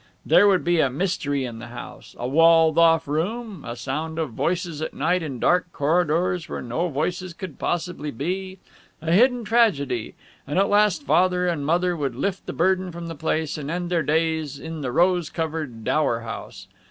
There 0.25 0.47
would 0.47 0.63
be 0.63 0.79
a 0.79 0.89
mystery 0.89 1.45
in 1.45 1.59
the 1.59 1.67
house 1.67 2.15
a 2.17 2.27
walled 2.27 2.79
off 2.79 3.07
room, 3.07 3.63
a 3.63 3.75
sound 3.75 4.17
of 4.17 4.31
voices 4.31 4.81
at 4.81 4.95
night 4.95 5.21
in 5.21 5.37
dark 5.39 5.71
corridors 5.73 6.49
where 6.49 6.63
no 6.63 6.87
voices 6.87 7.35
could 7.35 7.59
possibly 7.59 8.09
be, 8.09 8.57
a 8.99 9.11
hidden 9.11 9.43
tragedy, 9.43 10.15
and 10.47 10.57
at 10.57 10.69
last 10.69 11.03
Father 11.03 11.47
and 11.47 11.67
Mother 11.67 11.95
would 11.95 12.15
lift 12.15 12.47
the 12.47 12.51
burden 12.51 12.91
from 12.91 13.09
the 13.09 13.13
place, 13.15 13.59
and 13.59 13.69
end 13.69 13.91
their 13.91 14.01
days 14.01 14.57
in 14.57 14.81
the 14.81 14.91
rose 14.91 15.29
covered 15.29 15.83
dower 15.83 16.21
house.... 16.21 16.65